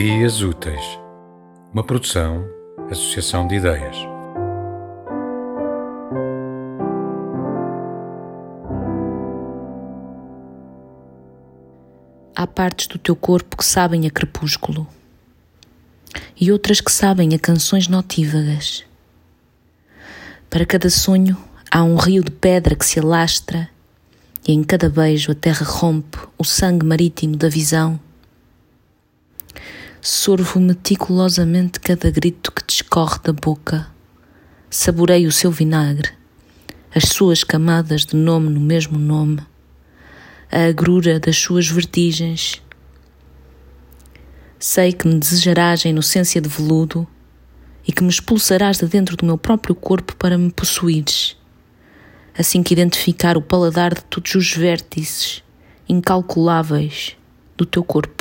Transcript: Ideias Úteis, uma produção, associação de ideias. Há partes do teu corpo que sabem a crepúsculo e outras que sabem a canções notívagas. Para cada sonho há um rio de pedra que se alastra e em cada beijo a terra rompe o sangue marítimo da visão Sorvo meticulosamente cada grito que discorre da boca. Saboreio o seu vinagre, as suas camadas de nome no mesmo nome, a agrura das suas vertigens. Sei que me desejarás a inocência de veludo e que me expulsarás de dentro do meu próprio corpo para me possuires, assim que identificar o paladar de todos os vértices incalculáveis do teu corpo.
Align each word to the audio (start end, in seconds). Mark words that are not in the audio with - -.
Ideias 0.00 0.42
Úteis, 0.42 0.80
uma 1.74 1.82
produção, 1.82 2.48
associação 2.88 3.48
de 3.48 3.56
ideias. 3.56 3.96
Há 12.32 12.46
partes 12.46 12.86
do 12.86 12.96
teu 12.96 13.16
corpo 13.16 13.56
que 13.56 13.64
sabem 13.64 14.06
a 14.06 14.10
crepúsculo 14.10 14.86
e 16.40 16.52
outras 16.52 16.80
que 16.80 16.92
sabem 16.92 17.34
a 17.34 17.38
canções 17.40 17.88
notívagas. 17.88 18.84
Para 20.48 20.64
cada 20.64 20.90
sonho 20.90 21.36
há 21.72 21.82
um 21.82 21.96
rio 21.96 22.22
de 22.22 22.30
pedra 22.30 22.76
que 22.76 22.86
se 22.86 23.00
alastra 23.00 23.68
e 24.46 24.52
em 24.52 24.62
cada 24.62 24.88
beijo 24.88 25.32
a 25.32 25.34
terra 25.34 25.66
rompe 25.66 26.18
o 26.38 26.44
sangue 26.44 26.86
marítimo 26.86 27.34
da 27.34 27.48
visão 27.48 27.98
Sorvo 30.00 30.60
meticulosamente 30.60 31.80
cada 31.80 32.08
grito 32.08 32.52
que 32.52 32.64
discorre 32.64 33.18
da 33.24 33.32
boca. 33.32 33.88
Saboreio 34.70 35.28
o 35.28 35.32
seu 35.32 35.50
vinagre, 35.50 36.10
as 36.94 37.08
suas 37.08 37.42
camadas 37.42 38.06
de 38.06 38.14
nome 38.14 38.48
no 38.48 38.60
mesmo 38.60 38.96
nome, 38.96 39.40
a 40.52 40.66
agrura 40.66 41.18
das 41.18 41.36
suas 41.36 41.68
vertigens. 41.68 42.62
Sei 44.56 44.92
que 44.92 45.08
me 45.08 45.18
desejarás 45.18 45.84
a 45.84 45.88
inocência 45.88 46.40
de 46.40 46.48
veludo 46.48 47.04
e 47.84 47.90
que 47.90 48.02
me 48.04 48.10
expulsarás 48.10 48.78
de 48.78 48.86
dentro 48.86 49.16
do 49.16 49.26
meu 49.26 49.36
próprio 49.36 49.74
corpo 49.74 50.14
para 50.14 50.38
me 50.38 50.52
possuires, 50.52 51.36
assim 52.38 52.62
que 52.62 52.72
identificar 52.72 53.36
o 53.36 53.42
paladar 53.42 53.94
de 53.94 54.04
todos 54.04 54.32
os 54.36 54.54
vértices 54.54 55.42
incalculáveis 55.88 57.16
do 57.56 57.66
teu 57.66 57.82
corpo. 57.82 58.17